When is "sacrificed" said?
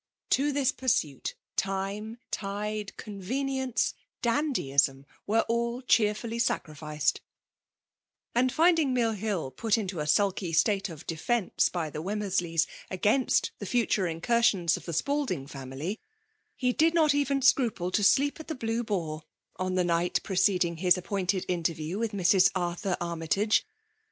6.41-7.21